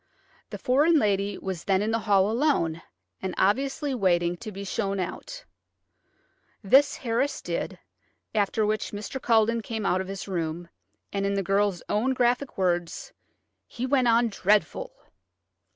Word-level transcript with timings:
The 0.49 0.57
foreign 0.57 0.97
lady 0.97 1.37
was 1.37 1.65
then 1.65 1.83
in 1.83 1.91
the 1.91 1.99
hall 2.09 2.31
alone, 2.31 2.81
and 3.21 3.35
obviously 3.37 3.93
waiting 3.93 4.35
to 4.37 4.51
be 4.51 4.63
shown 4.63 4.99
out. 4.99 5.45
This 6.63 6.95
Harris 6.95 7.39
did, 7.39 7.77
after 8.33 8.65
which 8.65 8.93
Mr. 8.93 9.21
Culledon 9.21 9.61
came 9.61 9.85
out 9.85 10.01
of 10.01 10.07
his 10.07 10.27
room, 10.27 10.69
and, 11.13 11.23
in 11.23 11.35
the 11.35 11.43
girl's 11.43 11.83
on 11.87 12.15
graphic 12.15 12.57
words, 12.57 13.13
"he 13.67 13.85
went 13.85 14.07
on 14.07 14.29
dreadful." 14.29 14.91